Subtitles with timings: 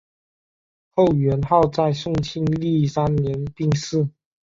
[0.95, 4.09] 后元昊在宋庆历三年病逝。